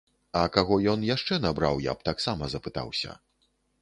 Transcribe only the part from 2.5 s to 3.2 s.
запытаўся.